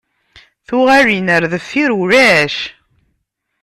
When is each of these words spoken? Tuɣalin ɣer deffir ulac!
Tuɣalin 0.67 1.31
ɣer 1.33 1.43
deffir 1.51 1.89
ulac! 2.01 2.55